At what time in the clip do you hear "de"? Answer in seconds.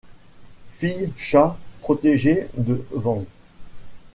2.57-2.83